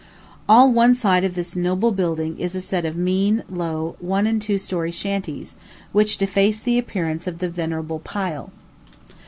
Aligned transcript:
All 0.49 0.71
one 0.71 0.95
side 0.95 1.23
of 1.23 1.35
this 1.35 1.55
noble 1.55 1.91
building 1.91 2.39
is 2.39 2.55
a 2.55 2.59
set 2.59 2.85
of 2.85 2.97
mean, 2.97 3.43
low, 3.47 3.95
one 3.99 4.25
and 4.25 4.41
two 4.41 4.57
story 4.57 4.89
shanties, 4.89 5.57
which 5.91 6.17
deface 6.17 6.59
the 6.59 6.79
appearance 6.79 7.27
of 7.27 7.37
the 7.37 7.47
venerable 7.49 7.99
pile. 7.99 8.49